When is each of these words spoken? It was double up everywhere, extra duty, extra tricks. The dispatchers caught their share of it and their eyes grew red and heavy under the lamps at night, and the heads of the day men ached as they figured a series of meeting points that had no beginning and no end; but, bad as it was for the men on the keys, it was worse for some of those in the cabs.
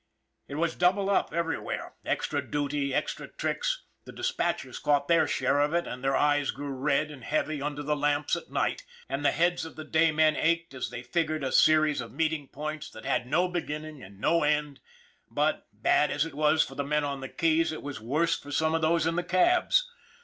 It 0.47 0.55
was 0.55 0.73
double 0.73 1.11
up 1.11 1.31
everywhere, 1.31 1.93
extra 2.03 2.41
duty, 2.41 2.91
extra 2.91 3.27
tricks. 3.27 3.83
The 4.05 4.11
dispatchers 4.11 4.79
caught 4.81 5.07
their 5.07 5.27
share 5.27 5.59
of 5.59 5.75
it 5.75 5.85
and 5.85 6.03
their 6.03 6.15
eyes 6.15 6.49
grew 6.49 6.71
red 6.71 7.11
and 7.11 7.23
heavy 7.23 7.61
under 7.61 7.83
the 7.83 7.95
lamps 7.95 8.35
at 8.35 8.49
night, 8.49 8.83
and 9.07 9.23
the 9.23 9.29
heads 9.29 9.63
of 9.63 9.75
the 9.75 9.83
day 9.83 10.11
men 10.11 10.35
ached 10.35 10.73
as 10.73 10.89
they 10.89 11.03
figured 11.03 11.43
a 11.43 11.51
series 11.51 12.01
of 12.01 12.11
meeting 12.13 12.47
points 12.47 12.89
that 12.89 13.05
had 13.05 13.27
no 13.27 13.47
beginning 13.47 14.01
and 14.01 14.19
no 14.19 14.41
end; 14.41 14.79
but, 15.29 15.67
bad 15.71 16.09
as 16.09 16.25
it 16.25 16.33
was 16.33 16.63
for 16.63 16.73
the 16.73 16.83
men 16.83 17.03
on 17.03 17.21
the 17.21 17.29
keys, 17.29 17.71
it 17.71 17.83
was 17.83 18.01
worse 18.01 18.39
for 18.39 18.51
some 18.51 18.73
of 18.73 18.81
those 18.81 19.05
in 19.05 19.17
the 19.17 19.23
cabs. 19.23 19.87